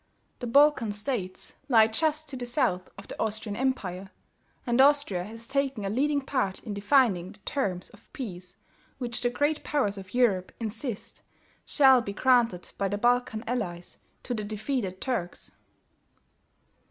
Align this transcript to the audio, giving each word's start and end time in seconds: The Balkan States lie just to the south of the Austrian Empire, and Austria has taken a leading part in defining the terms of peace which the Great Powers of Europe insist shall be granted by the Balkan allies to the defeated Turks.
The 0.39 0.47
Balkan 0.47 0.91
States 0.93 1.53
lie 1.69 1.85
just 1.85 2.27
to 2.29 2.35
the 2.35 2.47
south 2.47 2.89
of 2.97 3.07
the 3.07 3.19
Austrian 3.21 3.55
Empire, 3.55 4.09
and 4.65 4.81
Austria 4.81 5.25
has 5.25 5.47
taken 5.47 5.85
a 5.85 5.91
leading 5.91 6.21
part 6.23 6.57
in 6.63 6.73
defining 6.73 7.31
the 7.33 7.39
terms 7.41 7.91
of 7.91 8.11
peace 8.11 8.55
which 8.97 9.21
the 9.21 9.29
Great 9.29 9.63
Powers 9.63 9.99
of 9.99 10.15
Europe 10.15 10.51
insist 10.59 11.21
shall 11.67 12.01
be 12.01 12.13
granted 12.13 12.71
by 12.79 12.87
the 12.87 12.97
Balkan 12.97 13.43
allies 13.45 13.99
to 14.23 14.33
the 14.33 14.43
defeated 14.43 15.01
Turks. 15.01 15.51